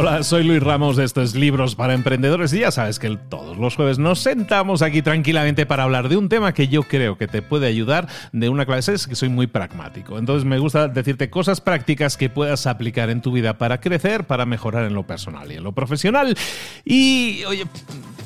[0.00, 3.74] Hola, soy Luis Ramos de estos libros para emprendedores y ya sabes que todos los
[3.74, 7.42] jueves nos sentamos aquí tranquilamente para hablar de un tema que yo creo que te
[7.42, 10.16] puede ayudar de una clase, es que soy muy pragmático.
[10.16, 14.46] Entonces me gusta decirte cosas prácticas que puedas aplicar en tu vida para crecer, para
[14.46, 16.36] mejorar en lo personal y en lo profesional.
[16.84, 17.64] Y oye,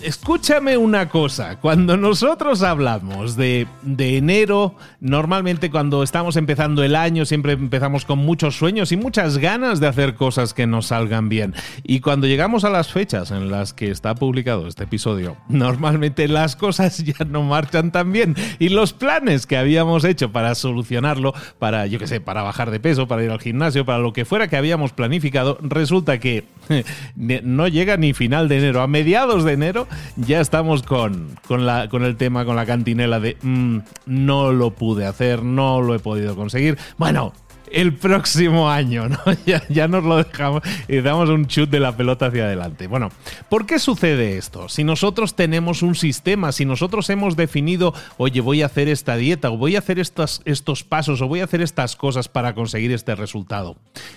[0.05, 7.25] escúchame una cosa, cuando nosotros hablamos de, de enero, normalmente cuando estamos empezando el año
[7.25, 11.55] siempre empezamos con muchos sueños y muchas ganas de hacer cosas que nos salgan bien.
[11.83, 16.57] Y cuando llegamos a las fechas en las que está publicado este episodio, normalmente las
[16.57, 18.37] cosas ya no marchan tan bien.
[18.59, 22.81] Y los planes que habíamos hecho para solucionarlo, para, yo qué sé, para bajar de
[22.81, 26.45] peso, para ir al gimnasio, para lo que fuera que habíamos planificado, resulta que
[27.17, 28.83] no llega ni final de enero.
[28.83, 29.87] A mediados de enero
[30.17, 34.71] ya estamos con, con, la, con el tema, con la cantinela de mm, no lo
[34.71, 36.79] pude hacer, no lo he podido conseguir.
[36.99, 37.33] Bueno,
[37.73, 39.19] el próximo año, ¿no?
[39.69, 42.87] Ya, nos lo dejamos y damos un chut de la pelota hacia adelante.
[42.87, 43.11] Bueno,
[43.49, 44.69] ¿por qué sucede esto?
[44.69, 49.51] Si nosotros tenemos un sistema, si nosotros hemos definido, oye, voy a hacer esta dieta,
[49.51, 53.15] o voy a hacer estos pasos, o voy a hacer estas cosas para conseguir este
[53.15, 53.77] resultado.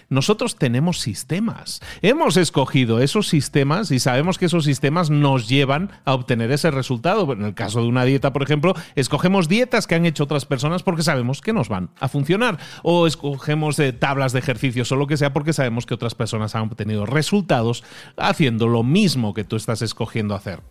[0.10, 1.82] Nosotros tenemos sistemas.
[2.02, 7.32] Hemos escogido esos sistemas y sabemos que esos sistemas nos llevan a obtener ese resultado.
[7.34, 10.84] En el caso de una dieta, por ejemplo, escogemos dietas que han hecho otras personas
[10.84, 12.60] porque sabemos que nos van a funcionar.
[12.84, 16.16] O escogemos cogemos de tablas de ejercicios o lo que sea porque sabemos que otras
[16.16, 17.84] personas han obtenido resultados
[18.18, 20.62] haciendo lo mismo que tú estás escogiendo hacer.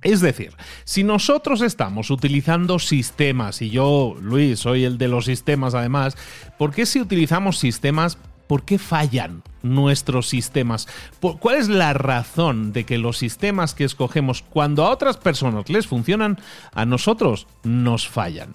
[0.00, 5.74] Es decir, si nosotros estamos utilizando sistemas, y yo, Luis, soy el de los sistemas
[5.74, 6.16] además,
[6.56, 10.88] ¿por qué si utilizamos sistemas, por qué fallan nuestros sistemas?
[11.20, 15.86] ¿Cuál es la razón de que los sistemas que escogemos cuando a otras personas les
[15.86, 16.38] funcionan,
[16.72, 18.54] a nosotros nos fallan?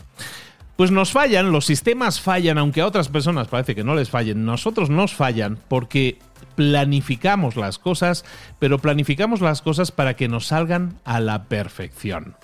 [0.76, 4.44] Pues nos fallan, los sistemas fallan, aunque a otras personas parece que no les fallen,
[4.44, 6.20] nosotros nos fallan porque
[6.56, 8.26] planificamos las cosas,
[8.60, 12.36] pero planificamos las cosas para que nos salgan a la perfección.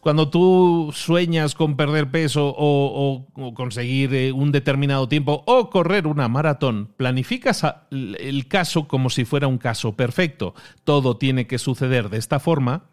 [0.00, 6.28] Cuando tú sueñas con perder peso o, conseguir eh, un determinado tiempo o correr una
[6.28, 10.54] maratón, planificas el caso como si fuera un caso perfecto.
[10.84, 12.90] Todo tiene que suceder de esta forma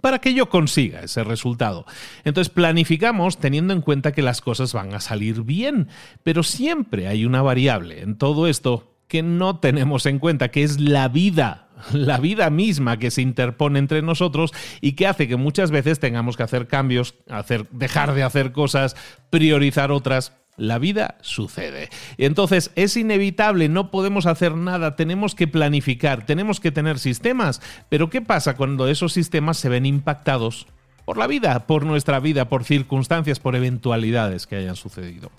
[0.00, 1.86] para que yo consiga ese resultado.
[2.24, 5.88] Entonces planificamos teniendo en cuenta que las cosas van a salir bien,
[6.22, 10.80] pero siempre hay una variable en todo esto que no tenemos en cuenta, que es
[10.80, 15.70] la vida, la vida misma que se interpone entre nosotros y que hace que muchas
[15.70, 18.96] veces tengamos que hacer cambios, hacer, dejar de hacer cosas,
[19.30, 21.90] priorizar otras la vida sucede.
[22.18, 27.60] Entonces es inevitable, no podemos hacer nada, tenemos que planificar, tenemos que tener sistemas.
[27.88, 30.66] Pero ¿qué pasa cuando esos sistemas se ven impactados
[31.06, 35.30] por la vida, por nuestra vida, por circunstancias, por eventualidades que hayan sucedido.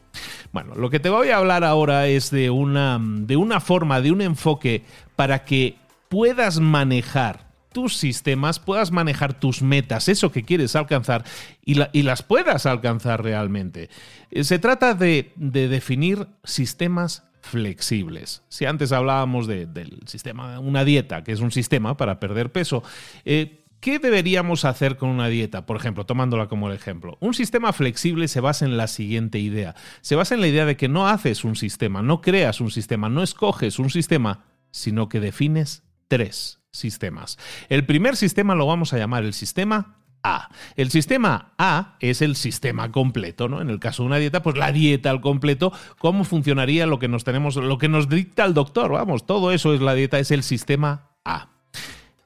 [0.53, 4.13] Bueno, lo que te voy a hablar ahora es de una, de una forma, de
[4.13, 4.85] un enfoque
[5.17, 5.75] para que
[6.07, 7.46] puedas manejar
[7.77, 11.23] tus sistemas, puedas manejar tus metas, eso que quieres alcanzar
[11.63, 13.91] y, las puedas alcanzar realmente.
[14.31, 18.41] Eh, se trata de, definir sistemas flexibles.
[18.49, 22.81] Si antes hablábamos del sistema, una dieta, que es un sistema para perder peso,
[23.25, 25.67] eh, ¿Qué deberíamos hacer con una dieta?
[25.67, 27.19] Por ejemplo, tomándola como el ejemplo.
[27.19, 29.75] Un sistema flexible se basa en la siguiente idea.
[30.01, 33.07] Se basa en la idea de que no haces un sistema, no creas un sistema,
[33.07, 37.37] no escoges un sistema, sino que defines tres sistemas.
[37.69, 40.49] El primer sistema lo vamos a llamar el sistema a.
[40.75, 43.61] El sistema A es el sistema completo, ¿no?
[43.61, 47.07] En el caso de una dieta, pues la dieta al completo, cómo funcionaría lo que
[47.07, 50.31] nos tenemos, lo que nos dicta el doctor, vamos, todo eso es la dieta, es
[50.31, 51.49] el sistema A.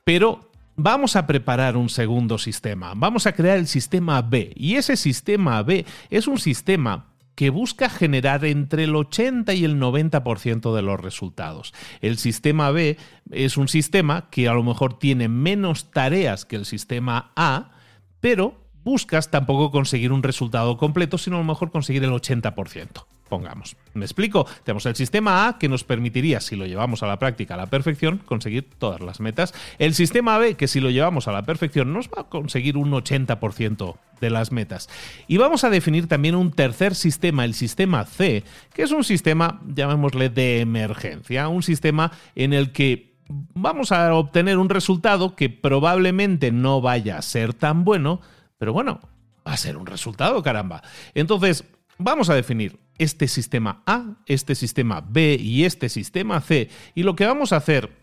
[0.04, 4.98] Pero vamos a preparar un segundo sistema, vamos a crear el sistema B y ese
[4.98, 7.11] sistema B es un sistema
[7.42, 11.74] que busca generar entre el 80 y el 90% de los resultados.
[12.00, 12.98] El sistema B
[13.32, 17.72] es un sistema que a lo mejor tiene menos tareas que el sistema A,
[18.20, 23.78] pero buscas tampoco conseguir un resultado completo, sino a lo mejor conseguir el 80% pongamos.
[23.94, 24.46] ¿Me explico?
[24.66, 27.68] Tenemos el sistema A que nos permitiría, si lo llevamos a la práctica a la
[27.68, 29.54] perfección, conseguir todas las metas.
[29.80, 32.92] El sistema B que si lo llevamos a la perfección nos va a conseguir un
[32.92, 34.90] 80% de las metas.
[35.28, 38.44] Y vamos a definir también un tercer sistema, el sistema C,
[38.74, 43.14] que es un sistema, llamémosle, de emergencia, un sistema en el que
[43.54, 48.20] vamos a obtener un resultado que probablemente no vaya a ser tan bueno,
[48.58, 49.00] pero bueno,
[49.48, 50.84] va a ser un resultado, caramba.
[51.14, 51.64] Entonces,
[51.98, 56.70] vamos a definir este sistema A, este sistema B y este sistema C.
[56.94, 58.01] Y lo que vamos a hacer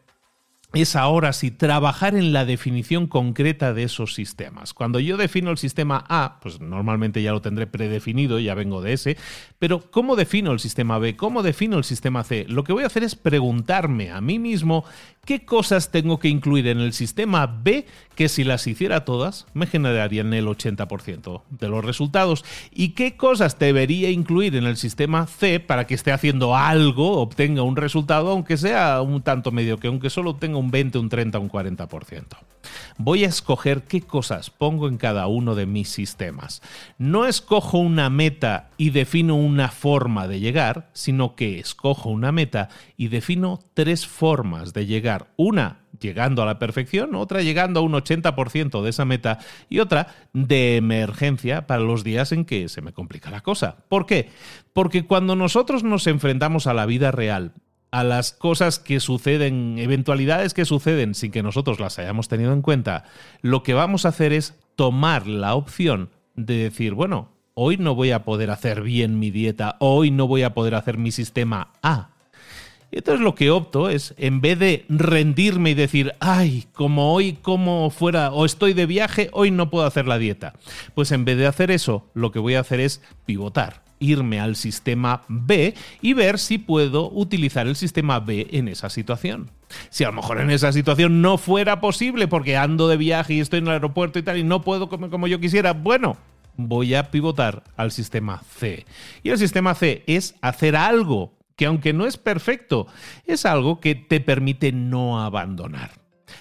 [0.75, 4.75] es ahora sí trabajar en la definición concreta de esos sistemas.
[4.75, 8.93] Cuando yo defino el sistema A, pues normalmente ya lo tendré predefinido, ya vengo de
[8.93, 9.17] ese,
[9.59, 11.17] pero ¿cómo defino el sistema B?
[11.17, 12.44] ¿Cómo defino el sistema C?
[12.49, 14.85] Lo que voy a hacer es preguntarme a mí mismo
[15.25, 19.67] qué cosas tengo que incluir en el sistema B que si las hiciera todas me
[19.67, 25.61] generarían el 80% de los resultados y qué cosas debería incluir en el sistema C
[25.61, 30.11] para que esté haciendo algo, obtenga un resultado, aunque sea un tanto medio, que aunque
[30.11, 32.25] solo obtenga un 20, un 30, un 40%.
[32.96, 36.62] Voy a escoger qué cosas pongo en cada uno de mis sistemas.
[36.99, 42.69] No escojo una meta y defino una forma de llegar, sino que escojo una meta
[42.96, 45.28] y defino tres formas de llegar.
[45.37, 49.38] Una llegando a la perfección, otra llegando a un 80% de esa meta
[49.69, 53.76] y otra de emergencia para los días en que se me complica la cosa.
[53.88, 54.31] ¿Por qué?
[54.72, 57.52] Porque cuando nosotros nos enfrentamos a la vida real
[57.90, 62.62] a las cosas que suceden, eventualidades que suceden sin que nosotros las hayamos tenido en
[62.62, 63.05] cuenta,
[63.43, 68.12] lo que vamos a hacer es tomar la opción de decir, bueno, hoy no voy
[68.12, 72.11] a poder hacer bien mi dieta, hoy no voy a poder hacer mi sistema A.
[72.90, 77.35] Y entonces lo que opto es, en vez de rendirme y decir, ay, como hoy
[77.35, 80.55] como fuera o estoy de viaje, hoy no puedo hacer la dieta.
[80.94, 84.56] Pues en vez de hacer eso, lo que voy a hacer es pivotar irme al
[84.56, 89.50] sistema B y ver si puedo utilizar el sistema B en esa situación.
[89.91, 93.41] Si a lo mejor en esa situación no fuera posible porque ando de viaje y
[93.41, 96.17] estoy en el aeropuerto y tal y no puedo comer como yo quisiera, bueno,
[96.56, 98.85] voy a pivotar al sistema C.
[99.23, 102.87] Y el sistema C es hacer algo que aunque no es perfecto,
[103.27, 105.90] es algo que te permite no abandonar.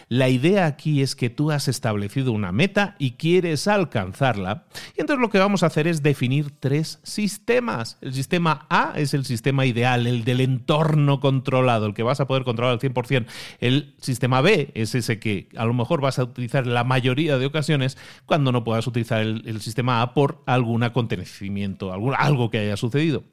[0.10, 4.66] La idea aquí es que tú has establecido una meta y quieres alcanzarla.
[4.96, 7.98] Y entonces lo que vamos a hacer es definir tres sistemas.
[8.00, 12.28] El sistema A es el sistema ideal, el del entorno controlado, el que vas a
[12.28, 13.26] poder controlar al 100%.
[13.60, 17.46] El sistema B es ese que a lo mejor vas a utilizar la mayoría de
[17.46, 23.24] ocasiones cuando no puedas utilizar el, sistema A por algún acontecimiento, algo que haya sucedido.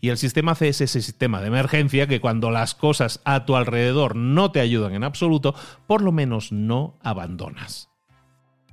[0.00, 3.56] Y el sistema C es ese sistema de emergencia que cuando las cosas a tu
[3.56, 5.54] alrededor no te ayudan en absoluto,
[5.86, 7.88] por lo menos no abandonas.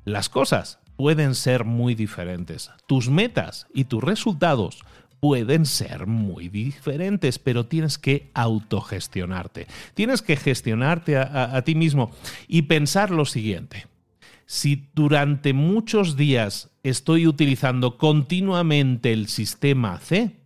[0.06, 2.72] Las cosas pueden ser muy diferentes.
[2.88, 4.84] Tus metas y tus resultados
[5.20, 9.68] pueden ser muy diferentes, pero tienes que autogestionarte.
[9.94, 12.12] Tienes que gestionarte a, a, ti mismo
[12.48, 13.88] y pensar lo siguiente.
[14.46, 20.38] Si durante muchos días estoy utilizando continuamente el sistema C,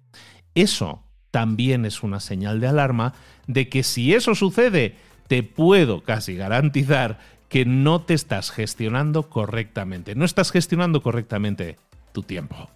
[0.55, 3.13] eso también es una señal de alarma
[3.47, 4.95] de que si eso sucede,
[5.27, 7.19] te puedo casi garantizar
[7.49, 11.77] que no te estás gestionando correctamente, no estás gestionando correctamente
[12.11, 12.69] tu tiempo.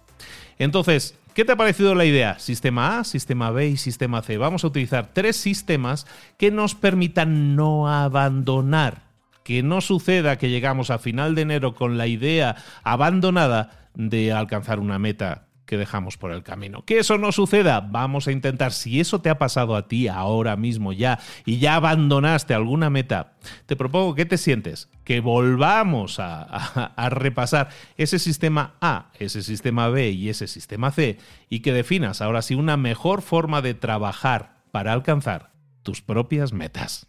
[0.58, 2.38] Entonces, ¿qué te ha parecido la idea?
[2.38, 4.38] Sistema A, sistema B y sistema C.
[4.38, 6.06] Vamos a utilizar tres sistemas
[6.36, 9.08] que nos permitan no abandonar
[9.48, 14.78] que no suceda que llegamos a final de enero con la idea abandonada de alcanzar
[14.78, 16.82] una meta que dejamos por el camino.
[16.84, 20.56] Que eso no suceda, vamos a intentar, si eso te ha pasado a ti ahora
[20.56, 23.34] mismo ya y ya abandonaste alguna meta,
[23.66, 30.10] te propongo que te sientes, que volvamos a, repasar ese sistema A, ese sistema B
[30.10, 31.18] y ese sistema C
[31.50, 35.50] y que definas ahora sí una mejor forma de trabajar para alcanzar
[35.82, 37.08] tus propias metas.